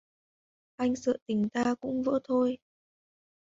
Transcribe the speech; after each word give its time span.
Anh 0.77 0.95
sợ 0.95 1.17
tình 1.25 1.49
ta 1.49 1.75
cũng 1.79 2.03
vỡ 2.03 2.19
thôi 2.23 2.57